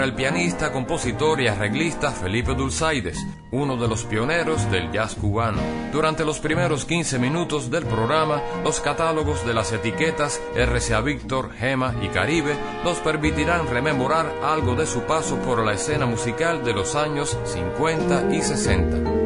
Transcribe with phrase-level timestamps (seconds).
[0.00, 3.18] Para el pianista, compositor y arreglista Felipe Dulzaides,
[3.50, 5.60] uno de los pioneros del jazz cubano.
[5.92, 11.94] Durante los primeros 15 minutos del programa, los catálogos de las etiquetas RCA Víctor, Gema
[12.00, 16.94] y Caribe nos permitirán rememorar algo de su paso por la escena musical de los
[16.94, 19.19] años 50 y 60.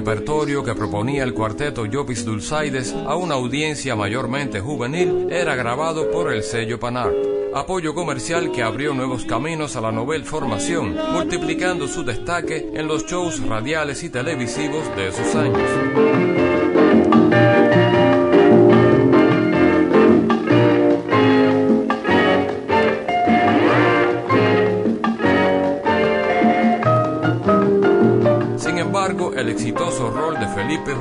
[0.00, 6.32] Repertorio que proponía el cuarteto Jopis Dulcides a una audiencia mayormente juvenil era grabado por
[6.32, 7.14] el sello Panart
[7.54, 13.04] apoyo comercial que abrió nuevos caminos a la novel formación, multiplicando su destaque en los
[13.04, 15.68] shows radiales y televisivos de esos años.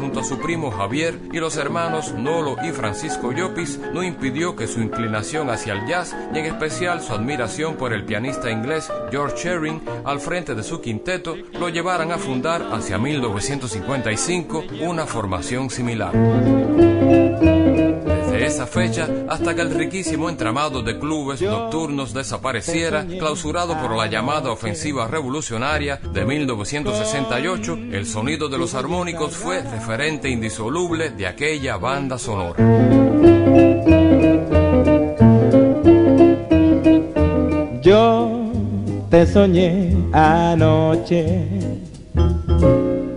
[0.10, 4.66] Junto a su primo Javier y los hermanos Nolo y Francisco Llopis no impidió que
[4.66, 9.38] su inclinación hacia el jazz y en especial su admiración por el pianista inglés George
[9.38, 16.12] Shearing al frente de su quinteto lo llevaran a fundar hacia 1955 una formación similar
[18.40, 24.52] esa fecha hasta que el riquísimo entramado de clubes nocturnos desapareciera, clausurado por la llamada
[24.52, 32.18] ofensiva revolucionaria de 1968, el sonido de los armónicos fue referente indisoluble de aquella banda
[32.18, 32.58] sonora.
[37.82, 38.52] Yo
[39.10, 41.48] te soñé anoche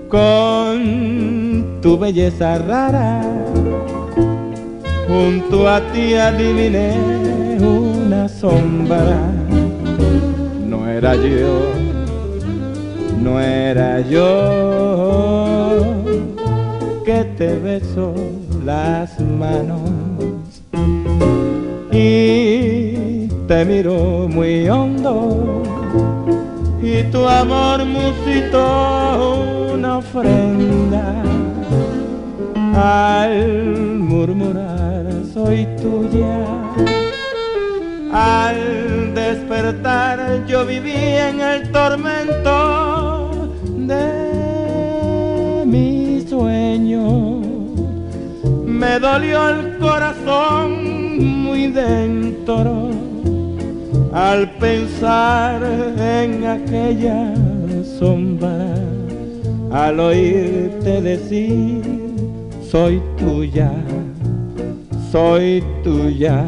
[0.08, 3.22] con tu belleza rara
[5.12, 6.88] junto a ti adiviné
[7.60, 9.18] una sombra.
[10.70, 11.54] No era yo,
[13.22, 14.30] no era yo
[17.04, 18.14] que te beso
[18.64, 19.90] las manos.
[21.92, 25.62] Y te miro muy hondo.
[26.82, 28.64] Y tu amor musitó
[29.74, 31.04] una ofrenda.
[32.74, 35.01] Al murmurar
[35.32, 36.44] soy tuya.
[38.12, 47.40] Al despertar yo viví en el tormento de mi sueño.
[48.66, 52.90] Me dolió el corazón muy dentro
[54.12, 55.62] al pensar
[55.98, 57.32] en aquella
[57.98, 58.74] sombra,
[59.70, 62.02] al oírte decir
[62.72, 63.70] soy tuya,
[65.12, 66.44] soy tuya.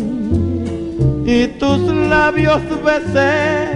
[1.25, 1.80] y tus
[2.10, 3.69] labios besé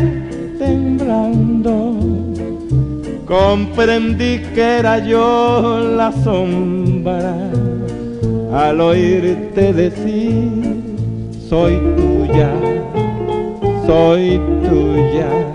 [0.57, 1.95] temblando,
[3.27, 7.35] comprendí que era yo la sombra
[8.51, 10.75] al oírte decir
[11.47, 12.49] soy tuya,
[13.85, 15.54] soy tuya.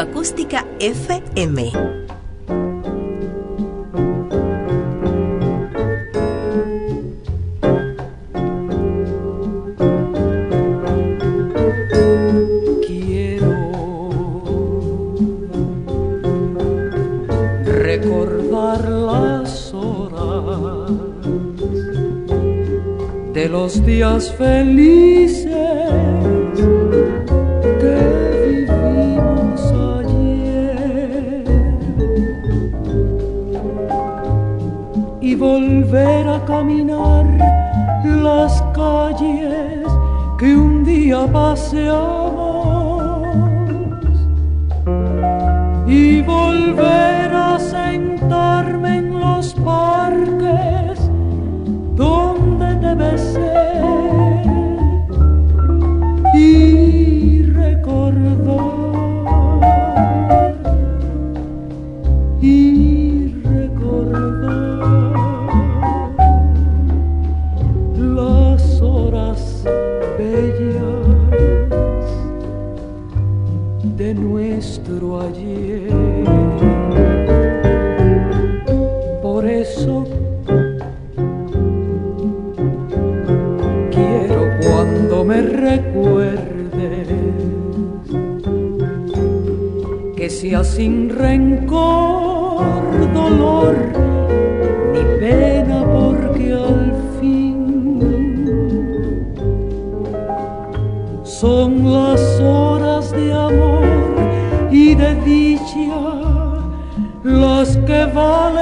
[0.00, 1.99] Acústica FM.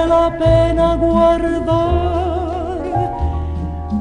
[0.09, 1.69] La pena guardar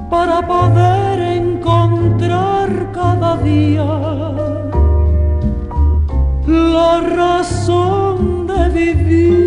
[0.10, 3.86] para poder encontrar cada día
[6.48, 9.47] la razón de vivir.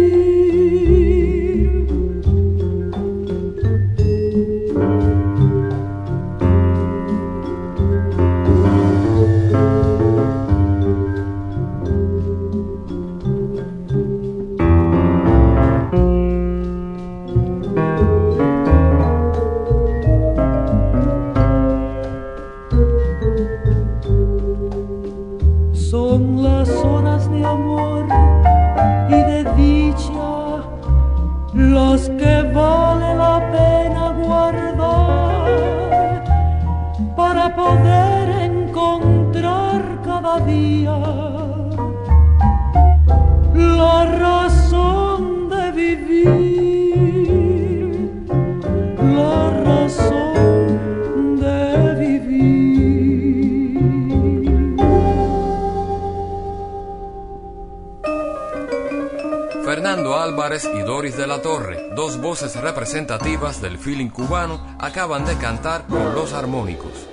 [60.64, 66.14] Y Doris de la Torre, dos voces representativas del feeling cubano, acaban de cantar con
[66.14, 67.08] los armónicos.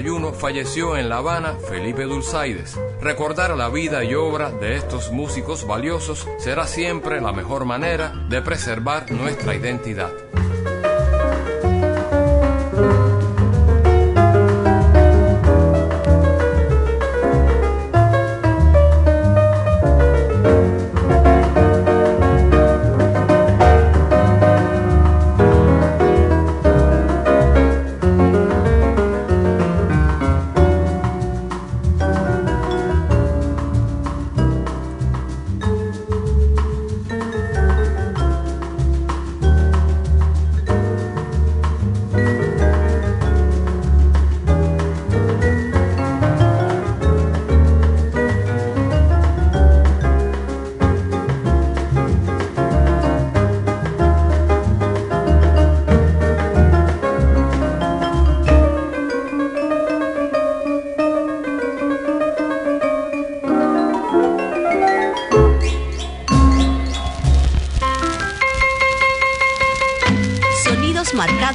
[0.00, 2.78] 1991 falleció en La Habana Felipe Dulzaides.
[3.02, 8.40] Recordar la vida y obra de estos músicos valiosos será siempre la mejor manera de
[8.40, 10.10] preservar nuestra identidad.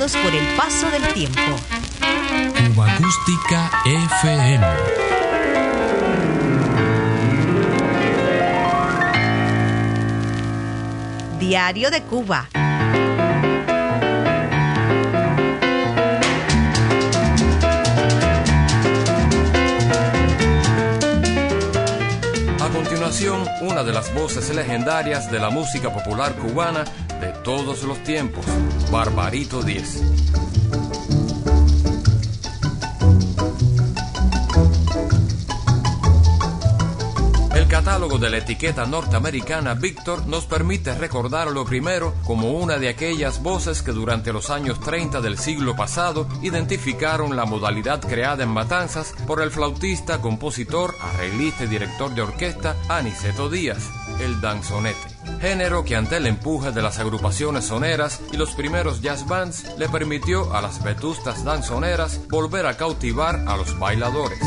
[0.07, 1.41] Por el paso del tiempo.
[2.73, 4.65] Cuba Acústica FM.
[11.37, 12.47] Diario de Cuba.
[22.61, 26.85] A continuación, una de las voces legendarias de la música popular cubana
[27.47, 28.45] todos los tiempos.
[28.91, 30.01] Barbarito 10.
[37.55, 43.41] El catálogo de la etiqueta norteamericana Victor nos permite recordarlo primero como una de aquellas
[43.41, 49.13] voces que durante los años 30 del siglo pasado identificaron la modalidad creada en Matanzas
[49.25, 53.89] por el flautista, compositor, arreglista y director de orquesta Aniceto Díaz,
[54.19, 59.27] el danzonete género que ante el empuje de las agrupaciones soneras y los primeros jazz
[59.27, 64.39] bands le permitió a las vetustas danzoneras volver a cautivar a los bailadores.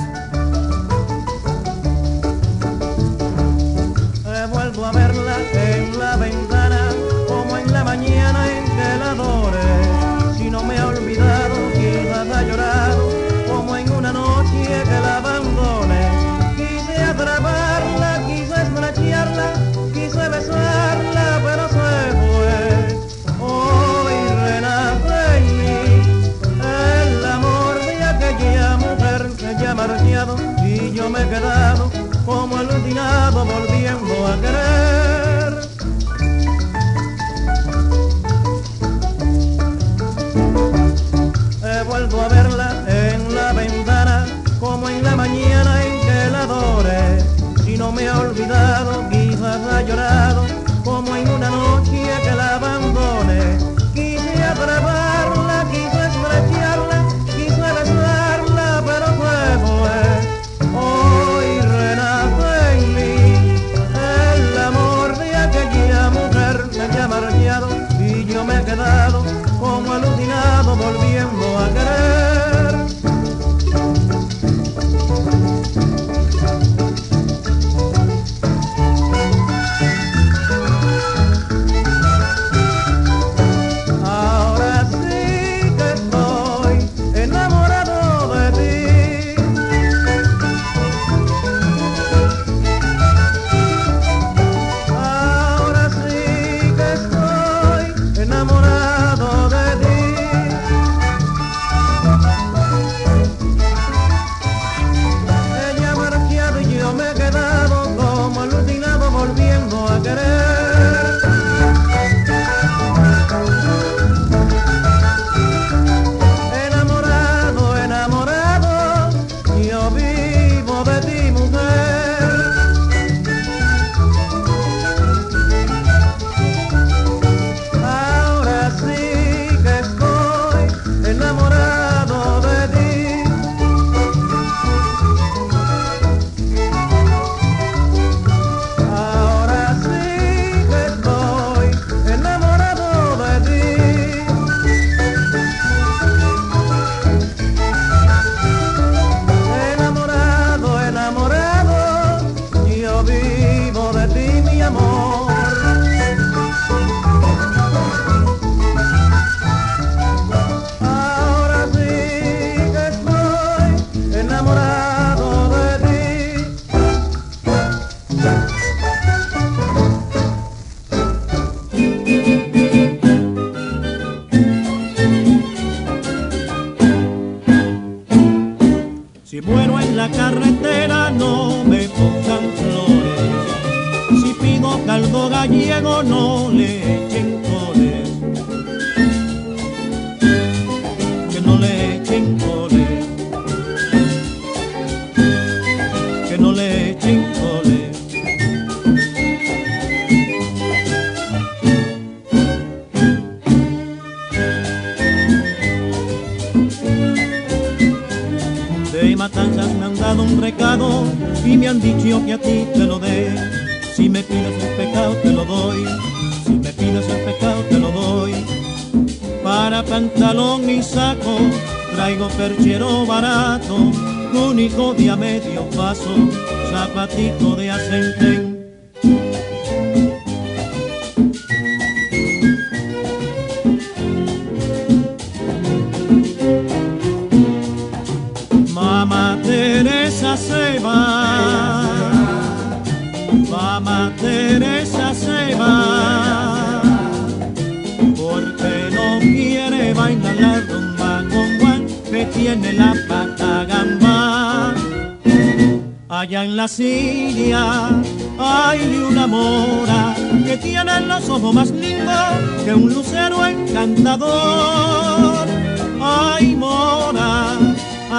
[49.10, 50.39] mi hija ha llorado.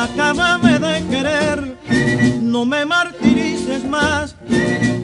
[0.04, 1.78] Acábame de querer,
[2.42, 4.36] no me martirices más,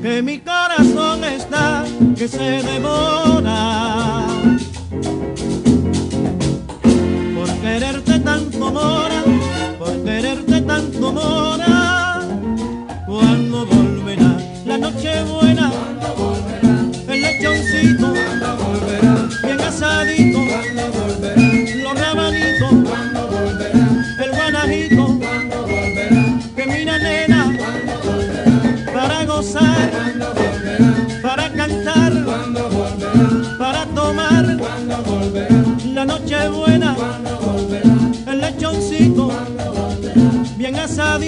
[0.01, 3.26] que mi corazón está que se devora.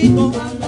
[0.02, 0.59] rico.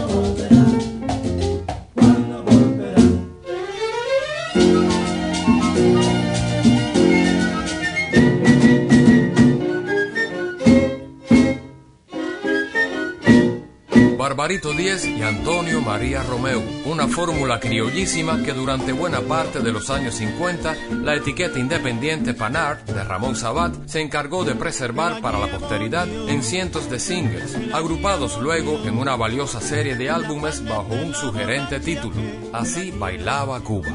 [14.52, 19.90] Barbarito Díez y Antonio María Romeo, una fórmula criollísima que durante buena parte de los
[19.90, 25.48] años 50 la etiqueta independiente Panart de Ramón Sabat se encargó de preservar para la
[25.48, 31.14] posteridad en cientos de singles, agrupados luego en una valiosa serie de álbumes bajo un
[31.14, 33.88] sugerente título, Así bailaba Cuba.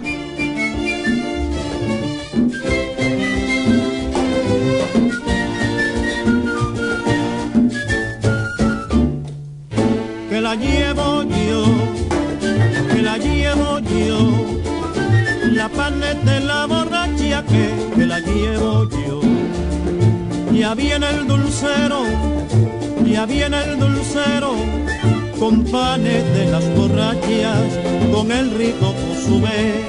[23.39, 24.55] Ya viene el dulcero,
[25.39, 27.79] con panes de las borrachas,
[28.13, 29.85] con el rico cusubé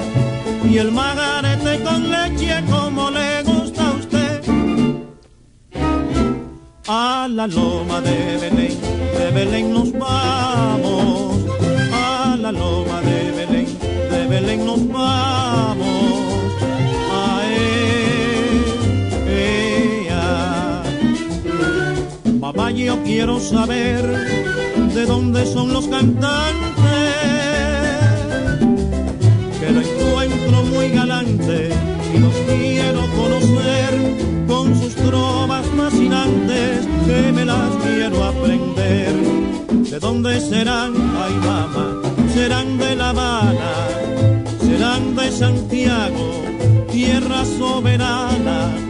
[0.70, 4.42] y el magarete con leche como le gusta a usted.
[6.88, 8.78] A la loma de Belén,
[9.18, 11.17] de Belén nos vamos.
[22.88, 24.02] Yo quiero saber
[24.94, 26.54] de dónde son los cantantes.
[29.60, 31.68] Que lo encuentro muy galante
[32.14, 33.92] y los quiero conocer
[34.46, 39.12] con sus trovas fascinantes que me las quiero aprender.
[39.90, 40.94] ¿De dónde serán?
[41.22, 42.00] Ay mamá,
[42.32, 43.72] serán de La Habana,
[44.60, 46.26] serán de Santiago,
[46.90, 48.87] tierra soberana,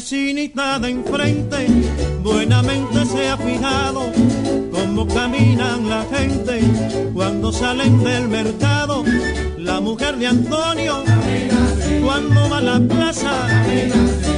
[0.00, 1.66] vecinita de enfrente
[2.22, 4.10] buenamente se ha fijado
[4.72, 6.62] cómo caminan la gente
[7.12, 9.04] cuando salen del mercado.
[9.58, 11.04] La mujer de Antonio
[12.02, 13.32] cuando va a la plaza,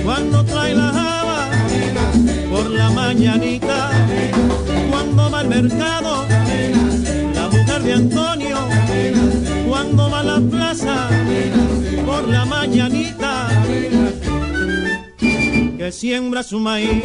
[0.04, 1.50] cuando trae la java
[2.50, 3.90] por la mañanita,
[4.90, 6.26] cuando va al mercado.
[7.34, 8.58] La mujer de Antonio
[9.68, 11.08] cuando va a la plaza
[12.04, 13.48] por la mañanita
[15.82, 17.02] que siembra su maíz,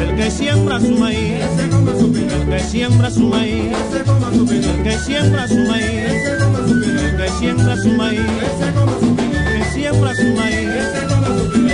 [0.00, 5.82] el que siembra su maíz, el que siembra su maíz, el que siembra su maíz,
[5.90, 10.60] el que siembra su maíz, el que siembra su maíz,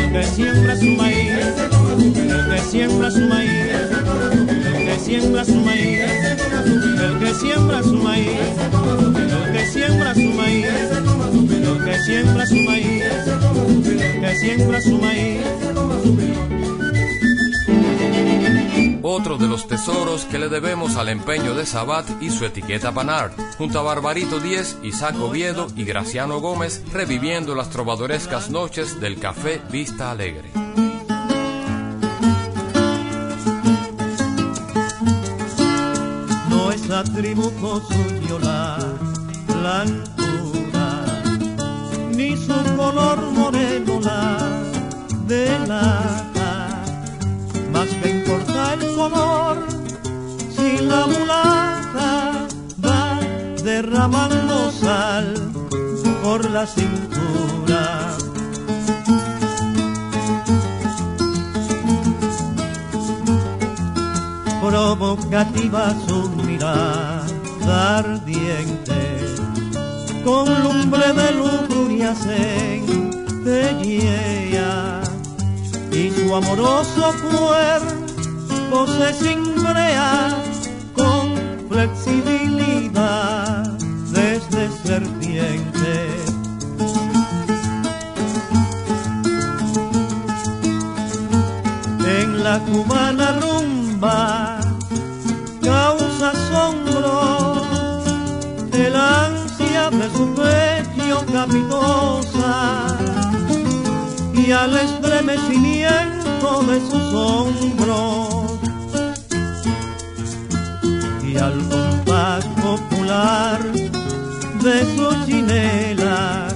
[0.00, 1.35] el que siembra su maíz,
[2.40, 6.00] el que siembra su maíz, el que siembra su maíz,
[7.02, 8.38] el que siembra su maíz,
[9.42, 10.66] el que siembra su maíz,
[11.66, 13.02] el que siembra su maíz,
[14.00, 15.71] el que siembra su maíz.
[19.03, 23.38] Otro de los tesoros que le debemos al empeño de Sabat y su etiqueta Panart,
[23.59, 29.61] junto a Barbarito Díez, Isaac Oviedo y Graciano Gómez, reviviendo las trovadorescas noches del café
[29.70, 30.51] Vista Alegre.
[36.48, 38.79] no es atributo suyo la
[39.48, 41.05] blancura,
[42.14, 44.71] ni su color moreno
[45.26, 46.82] delata,
[47.72, 49.66] más que importa el color,
[50.54, 52.46] si la mulata
[52.85, 53.20] va
[53.62, 55.35] derramando sal
[56.22, 58.16] por la cintura.
[64.62, 69.00] provocativa su mirada ardiente,
[70.24, 73.42] con lumbre de lujuria centellea
[75.92, 80.35] y su amoroso cuerpo se cimbrea
[80.94, 81.35] con
[81.68, 83.64] flexibilidad
[84.11, 86.09] desde serpiente.
[92.07, 94.61] En la cubana rumba
[95.62, 97.62] causa asombro
[98.72, 102.83] el ansia de su pecho capitosa
[104.46, 108.59] y al estremecimiento de sus hombros.
[111.22, 113.61] Y al compás popular
[114.62, 116.48] de su chinela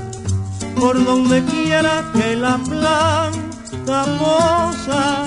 [0.78, 5.24] por donde quiera que la planta posa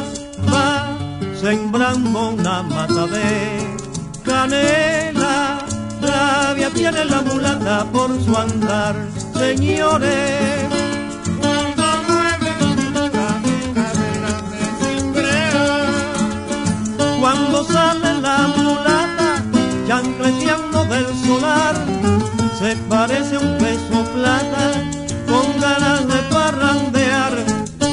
[0.51, 0.97] va
[1.39, 3.77] sembrando una mata de
[4.23, 5.65] canela.
[6.01, 8.95] Rabia tiene la mulata por su andar
[9.33, 10.78] señores
[17.31, 19.43] cuando sale la mulata
[19.87, 21.75] chancleteando del solar
[22.57, 24.65] se parece a un peso plata
[25.27, 27.33] con ganas de parrandear.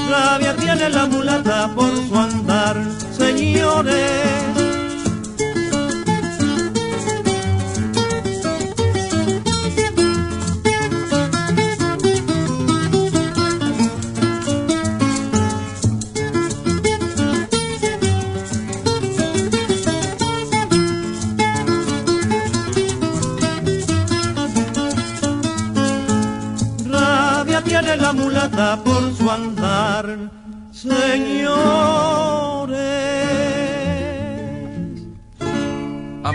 [0.09, 2.77] Rabia tiene la mulata por su andar
[3.19, 4.56] señores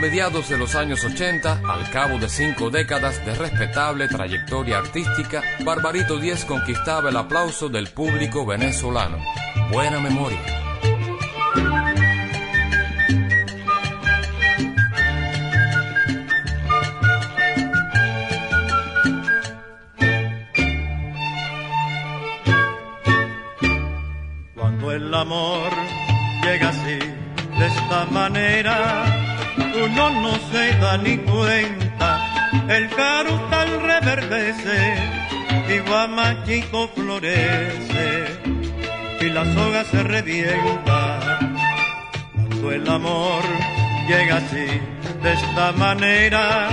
[0.02, 6.18] mediados de los años 80, al cabo de cinco décadas de respetable trayectoria artística, Barbarito
[6.18, 9.20] Díez conquistaba el aplauso del público venezolano.
[9.72, 10.61] Buena memoria.
[30.98, 32.20] Ni cuenta,
[32.68, 34.96] el carutal reverdece
[35.70, 38.26] y guamachito florece
[39.22, 41.40] y la soga se revienta.
[42.34, 43.44] Cuando el amor
[44.08, 44.82] llega así,
[45.24, 46.70] de esta manera,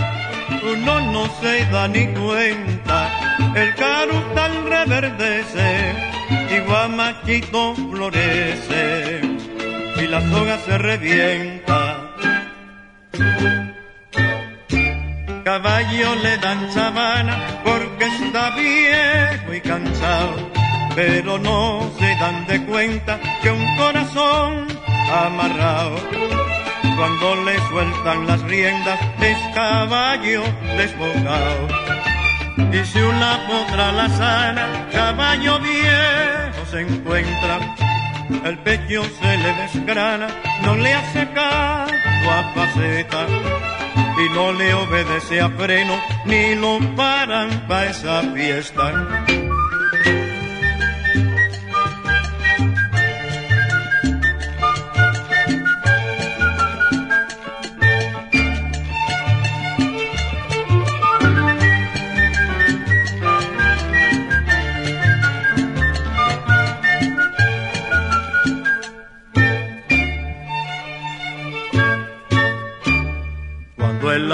[0.63, 3.11] uno no se da ni cuenta,
[3.55, 5.95] el carutal reverdece
[6.51, 9.21] y guamachito florece
[9.97, 12.09] y la soga se revienta.
[15.49, 17.35] Caballo le dan sabana
[17.65, 20.37] porque está viejo y cansado,
[20.95, 24.69] pero no se dan de cuenta que un corazón
[25.11, 25.97] amarrado.
[26.99, 30.43] Cuando le sueltan las riendas es caballo
[30.77, 31.69] desbocado.
[32.71, 37.59] Y si una potra la sana, caballo viejo se encuentra,
[38.45, 40.29] el pecho se le desgrana,
[40.63, 41.95] no le hace caso
[42.37, 43.68] a faceta
[44.19, 49.48] y no le obedece a freno, ni lo paran pa' esa fiesta.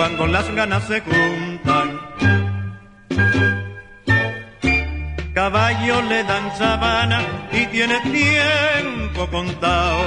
[0.00, 2.00] Cuando las ganas se juntan,
[5.34, 7.20] caballo le dan sabana
[7.52, 10.00] y tiene tiempo contado.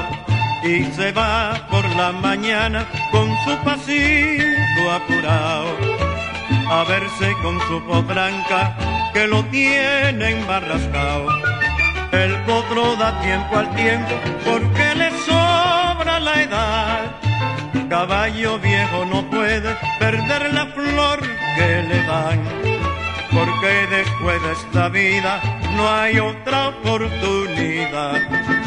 [0.63, 5.77] Y se va por la mañana con su pasito apurado
[6.71, 8.75] a verse con su potranca
[9.13, 11.27] que lo tiene embarrascado.
[12.11, 16.72] El potro da tiempo al tiempo porque le sobra la edad.
[17.93, 21.19] Caballo viejo no puede perder la flor
[21.55, 22.39] que le dan,
[23.31, 25.39] porque después de esta vida
[25.75, 28.62] no hay otra oportunidad.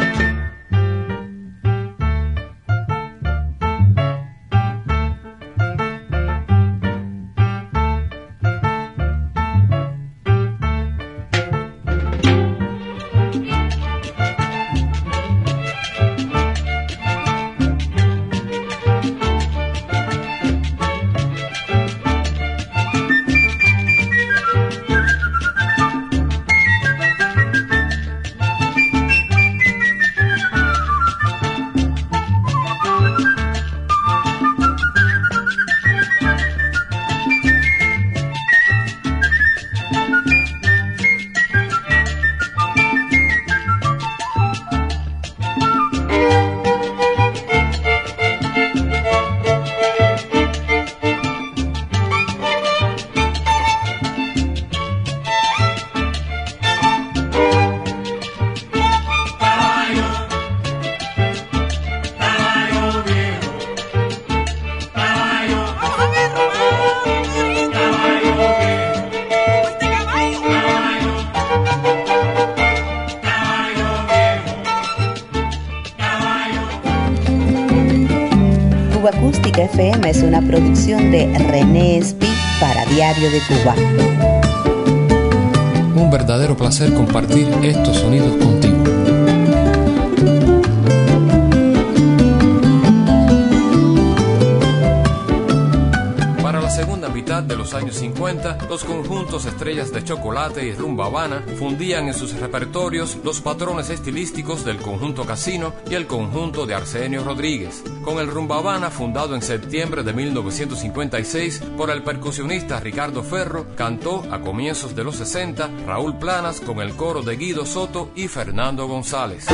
[98.27, 103.89] 50, los conjuntos Estrellas de Chocolate y Rumba Habana fundían en sus repertorios los patrones
[103.89, 107.85] estilísticos del conjunto Casino y el conjunto de Arsenio Rodríguez.
[108.03, 114.25] Con el Rumba Habana, fundado en septiembre de 1956 por el percusionista Ricardo Ferro, cantó
[114.33, 118.89] a comienzos de los 60 Raúl Planas con el coro de Guido Soto y Fernando
[118.89, 119.47] González.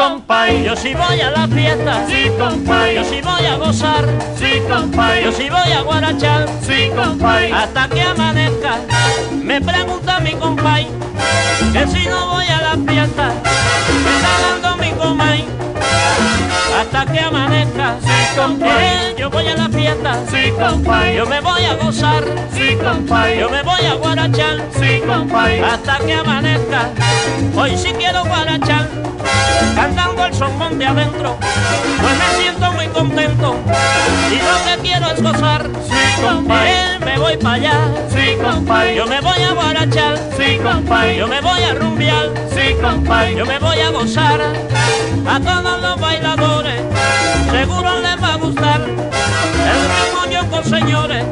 [0.00, 2.06] Compay, yo sí voy a la fiesta.
[2.08, 4.08] Sí, compay, yo sí voy a gozar.
[4.38, 6.48] Sí, compay, yo sí voy a guarachar.
[6.62, 8.78] Sí, compay, hasta que amanezca.
[9.42, 10.86] Me pregunta mi compay
[11.72, 13.32] que si no voy a la fiesta,
[14.04, 15.59] me está dando mi compay
[16.80, 17.96] hasta que amanezca.
[18.02, 19.14] Sí, compay.
[19.18, 20.18] yo voy a la fiesta.
[20.30, 21.16] Sí, compay.
[21.16, 22.24] Yo me voy a gozar.
[22.54, 23.38] Sí, compay.
[23.38, 24.64] Yo me voy a guarachar.
[24.80, 25.60] Sí, compay.
[25.60, 26.88] Hasta que amanezca.
[27.54, 28.88] Hoy sí quiero guarachar.
[29.74, 31.36] Cantando el son de adentro.
[32.00, 33.56] Pues me siento muy contento.
[34.30, 35.68] Y lo que quiero es gozar.
[35.86, 36.98] Sí, compay.
[37.04, 37.78] me voy para allá.
[38.08, 38.96] Sí, compay.
[38.96, 40.18] Yo me voy a guarachar.
[40.36, 41.18] Sí, compay.
[41.18, 42.30] Yo me voy a rumbear.
[42.54, 43.36] Sí, compay.
[43.36, 44.40] Yo me voy a gozar.
[45.26, 46.69] A todos los bailadores
[47.60, 51.24] seguro les va a gustar el ritmo con señores,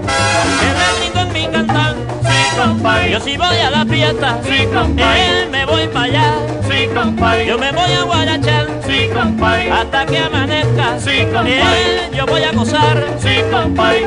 [0.60, 1.94] que le brindo en mi cantar.
[2.22, 3.12] Sí, compay.
[3.12, 4.68] Yo si voy a la fiesta, sí,
[5.50, 6.34] me voy para allá,
[6.68, 7.46] sí, compay.
[7.46, 9.70] Yo me voy a guarachar, sí, compay.
[9.70, 12.11] Hasta que amanezca, sí, compay.
[12.14, 14.05] Yo voy a gozar, sí, compay.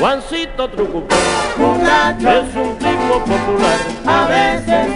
[0.00, 1.14] Juancito Trucupé,
[1.58, 3.78] muchacho, es un tipo popular.
[4.06, 4.86] A veces.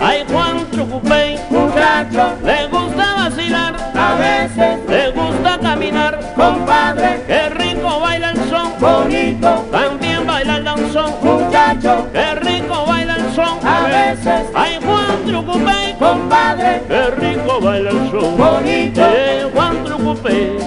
[0.00, 4.78] Ay Juan Trucupé, muchacho, le gusta vacilar, a veces.
[4.88, 6.18] Le gusta caminar.
[6.36, 11.12] compadre, Qué rico baila el son, bonito, también baila el danzón.
[11.22, 14.46] muchacho, Qué rico baila el son, a veces.
[14.54, 18.36] Ay Juan Trucupé, compadre, qué rico baila el son.
[18.36, 19.50] bonito, Eh,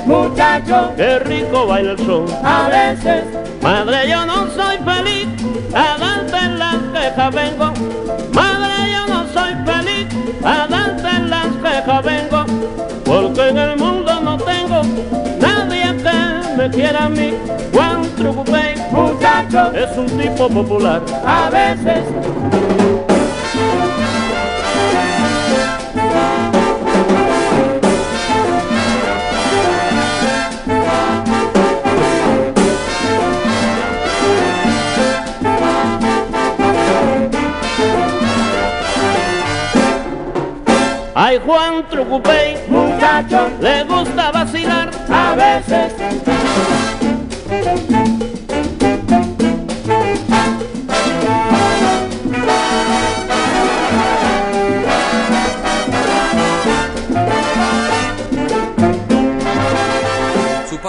[0.06, 2.26] Muchacho, qué rico baila el son.
[2.44, 3.24] a veces
[3.62, 5.28] Madre, yo no soy feliz,
[5.74, 7.74] a darte las quejas vengo.
[8.34, 10.08] Madre, yo no soy feliz,
[10.44, 12.46] a darte las quejas vengo.
[13.06, 14.82] Porque en el mundo no tengo
[15.40, 17.34] nadie que me quiera a mí.
[17.74, 21.02] Juan Trucupé muchacho, es un tipo popular.
[21.26, 22.04] a veces
[41.46, 44.92] Juan Trucupé, muchacho, le gusta vacilar.
[45.10, 45.94] a veces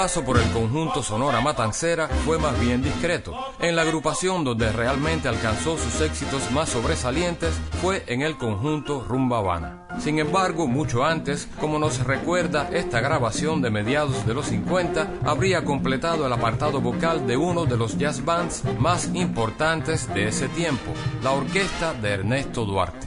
[0.03, 3.37] paso por el conjunto Sonora Matancera fue más bien discreto.
[3.61, 9.39] En la agrupación donde realmente alcanzó sus éxitos más sobresalientes fue en el conjunto Rumba
[9.39, 9.87] Habana.
[10.01, 15.65] Sin embargo, mucho antes, como nos recuerda esta grabación de mediados de los 50, habría
[15.65, 20.91] completado el apartado vocal de uno de los jazz bands más importantes de ese tiempo,
[21.23, 23.07] la orquesta de Ernesto Duarte.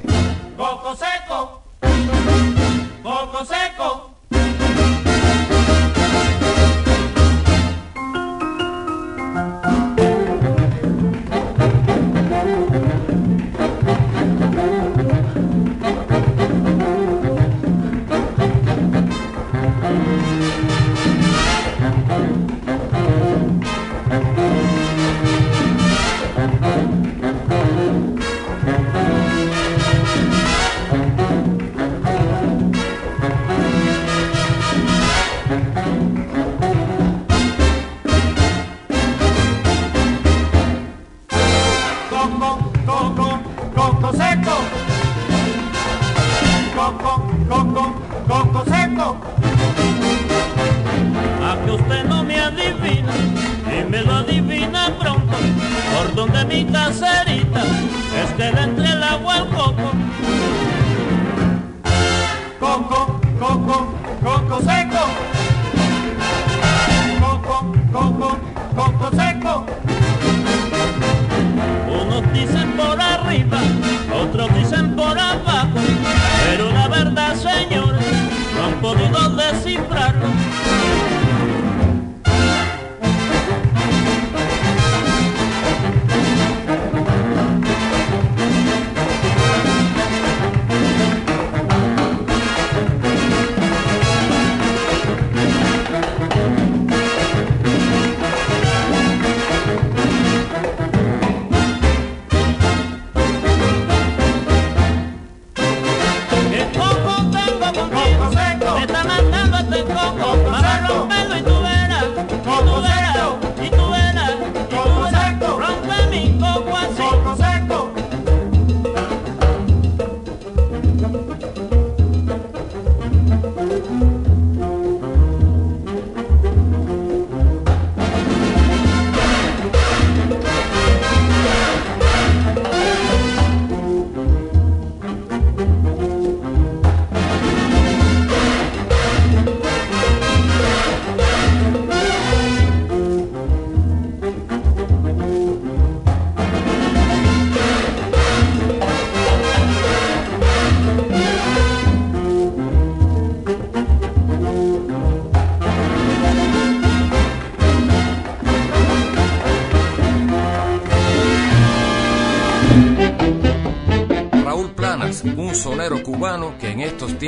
[0.55, 1.61] Coco seco,
[3.03, 4.04] coco seco.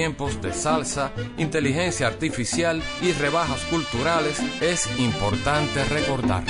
[0.07, 6.45] Tiempos de salsa, inteligencia artificial y rebajas culturales es importante recordar.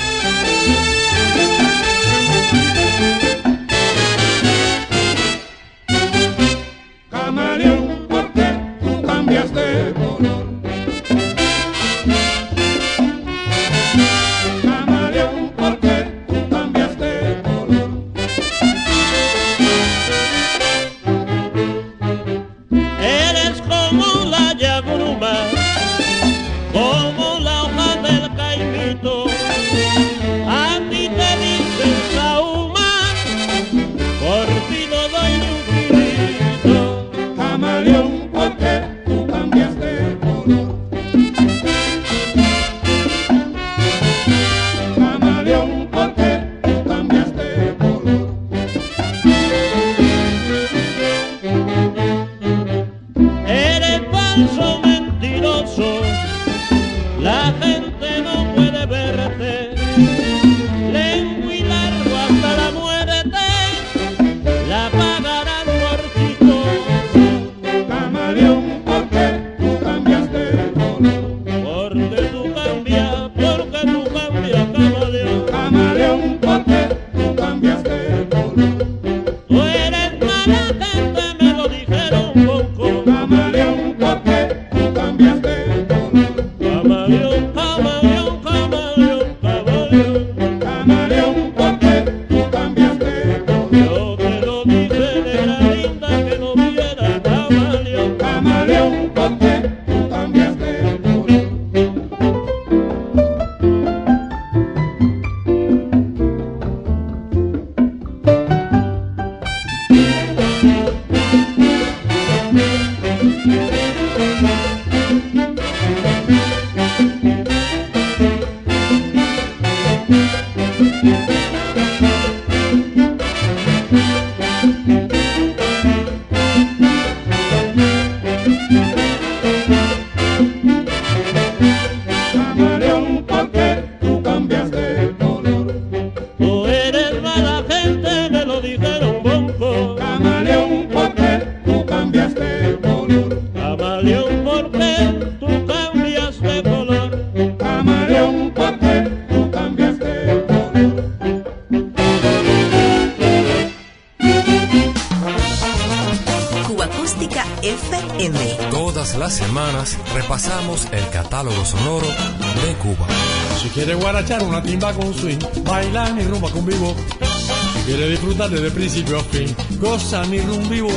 [168.47, 170.89] Disfrutar desde principio a fin, goza mi rum vivo.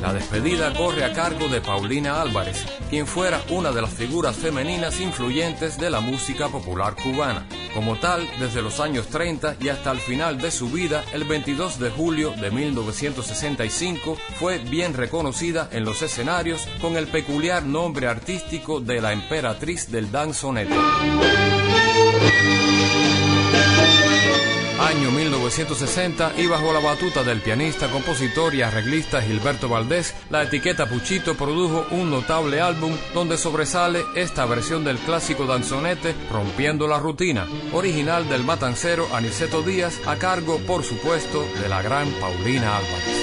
[0.00, 5.00] La despedida corre a cargo de Paulina Álvarez, quien fuera una de las figuras femeninas
[5.00, 7.46] influyentes de la música popular cubana.
[7.76, 11.78] Como tal, desde los años 30 y hasta el final de su vida, el 22
[11.78, 18.80] de julio de 1965, fue bien reconocida en los escenarios con el peculiar nombre artístico
[18.80, 20.74] de la emperatriz del danzonete.
[24.78, 30.86] Año 1960 y bajo la batuta del pianista, compositor y arreglista Gilberto Valdés, la etiqueta
[30.86, 37.46] Puchito produjo un notable álbum donde sobresale esta versión del clásico danzonete Rompiendo la Rutina,
[37.72, 43.16] original del matancero Aniceto Díaz, a cargo, por supuesto, de la gran Paulina Álvarez.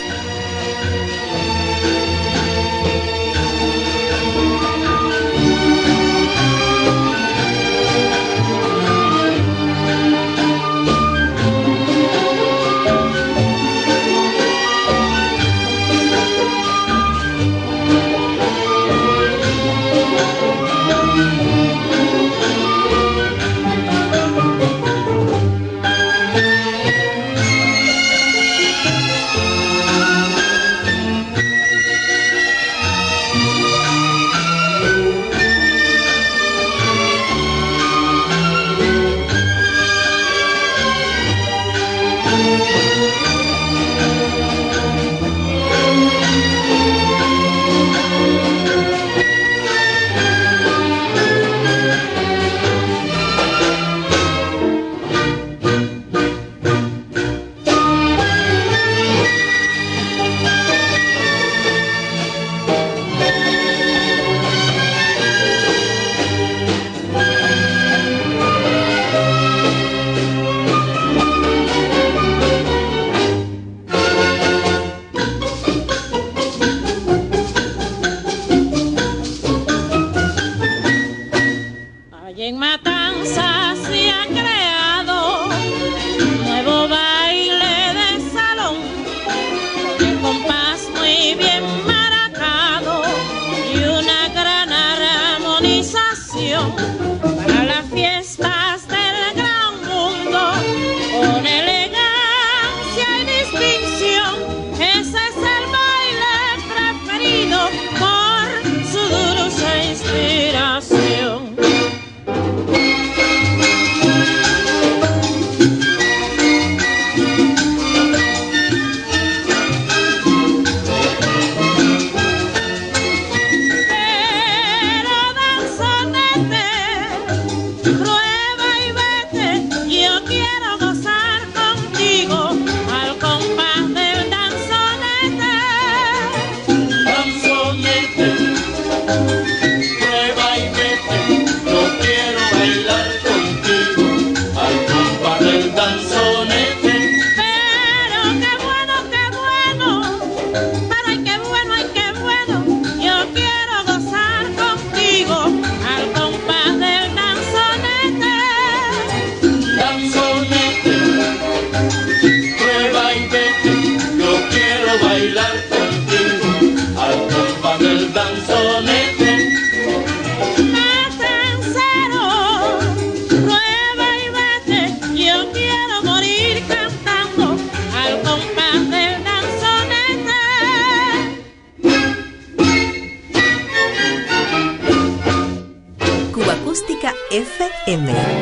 [187.93, 188.32] En el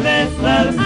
[0.00, 0.83] mundo como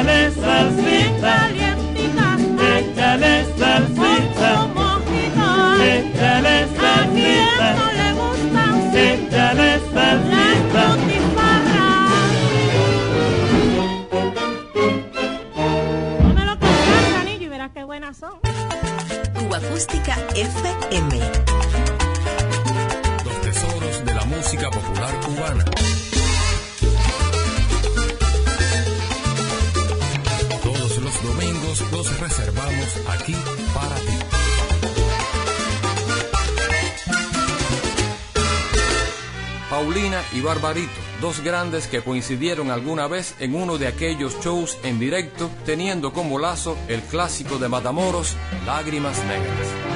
[0.00, 1.49] Dame salsita.
[40.32, 45.50] Y Barbarito, dos grandes que coincidieron alguna vez en uno de aquellos shows en directo,
[45.66, 49.89] teniendo como lazo el clásico de Matamoros, Lágrimas Negras.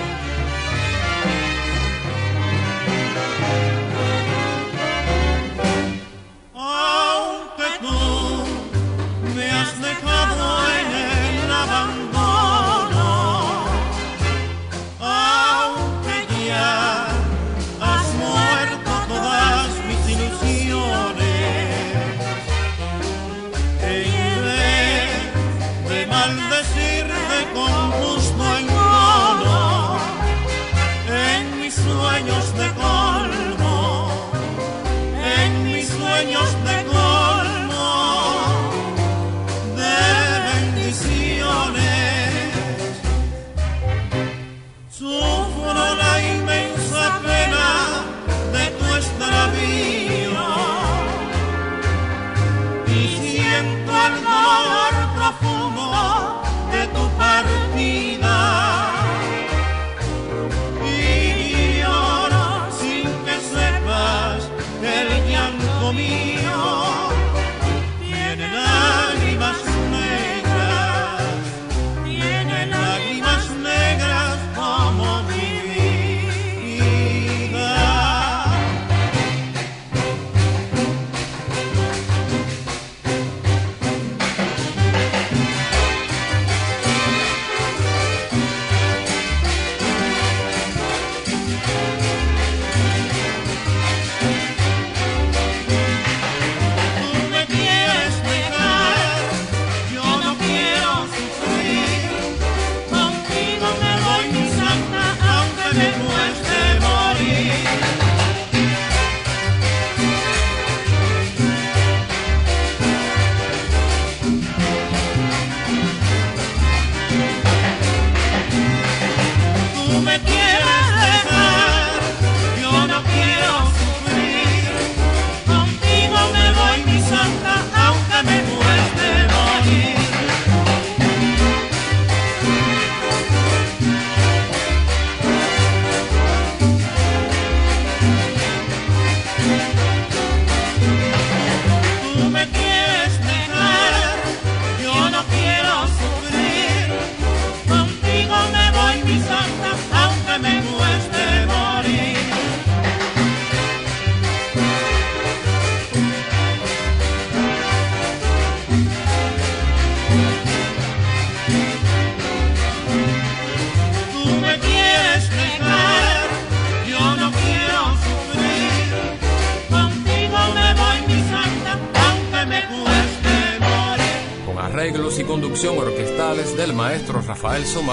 [177.65, 177.87] Nelson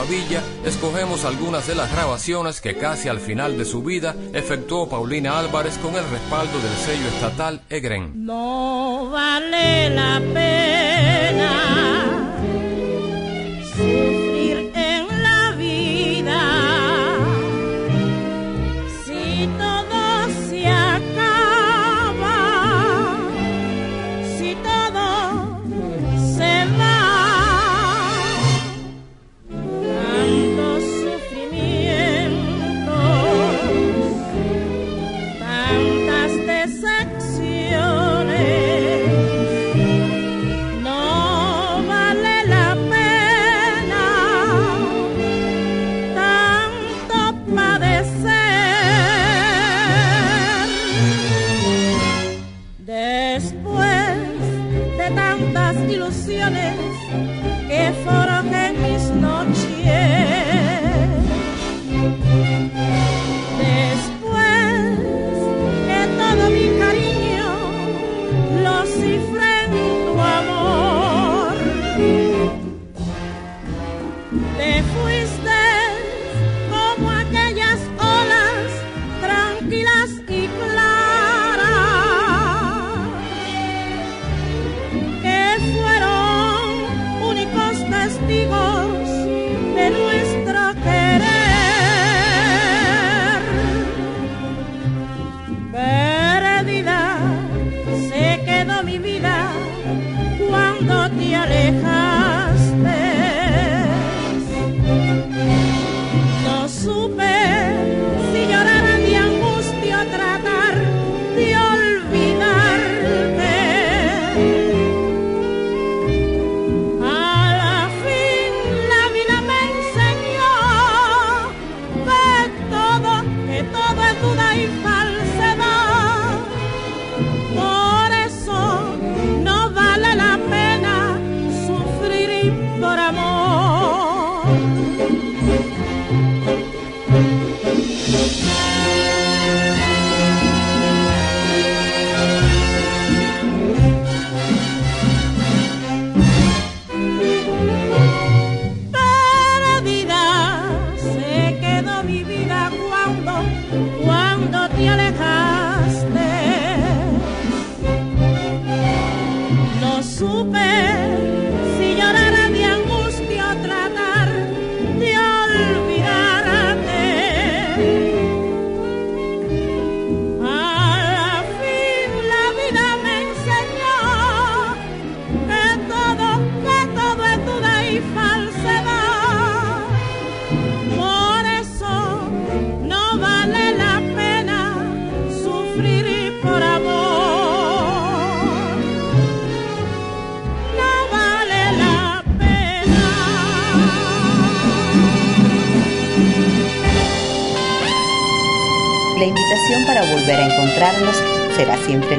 [0.66, 5.78] escogemos algunas de las grabaciones que casi al final de su vida efectuó Paulina Álvarez
[5.78, 8.26] con el respaldo del sello estatal EGREN.
[8.26, 11.81] No vale la pena.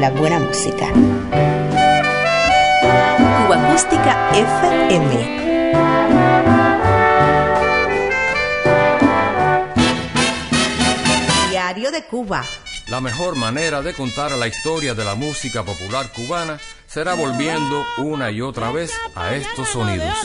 [0.02, 0.88] La buena música.
[3.38, 5.12] Cuba Acústica FM.
[11.50, 12.44] Diario de Cuba.
[12.88, 18.32] La mejor manera de contar la historia de la música popular cubana será volviendo una
[18.32, 20.16] y otra vez a estos sonidos.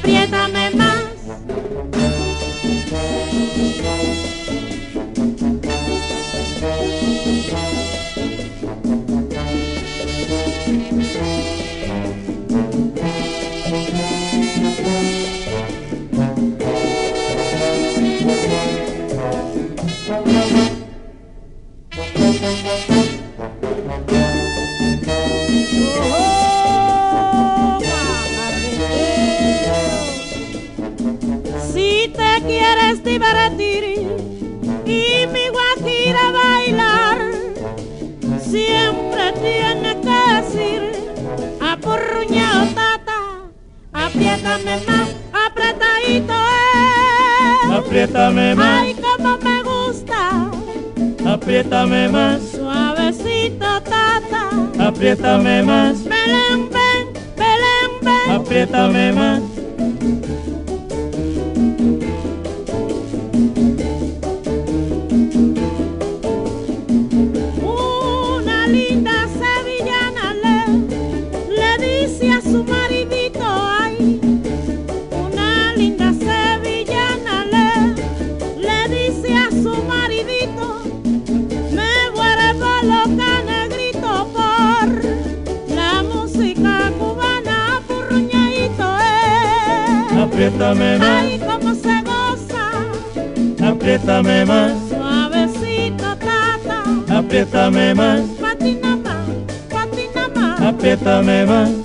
[0.00, 0.99] Apriétame más.
[31.72, 33.84] Si te quieres divertir
[34.86, 37.18] y mi guajira bailar,
[38.40, 40.92] siempre tienes que decir,
[41.60, 43.18] apurruñao tata,
[43.92, 45.08] apriétame más,
[45.46, 47.72] apretadito es.
[47.78, 48.80] Apriétame más.
[48.82, 50.50] Ay, como me gusta,
[51.26, 54.50] Apriétame más, suavecito tata.
[54.78, 58.30] apriétame más, Belén, ven, Belén, ven.
[58.32, 59.40] apriétame más.
[90.50, 99.28] Apriétame más, Ay, cómo se goza, apriétame más, suavecito tata, apriétame más, patina más,
[99.70, 100.60] patina más.
[100.60, 101.79] apriétame más.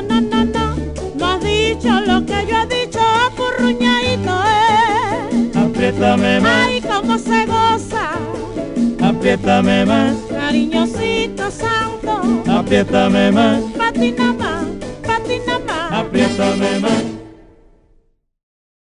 [0.00, 0.76] Dicho, no, no, no,
[1.16, 5.56] no has dicho lo que yo he dicho, apurruñadito es.
[5.56, 8.10] Apriétame más, Ay, cómo se goza,
[9.02, 14.64] apriétame más, cariñosito santo, apriétame más, patina más,
[15.06, 15.92] patina más.
[15.92, 17.09] apriétame más.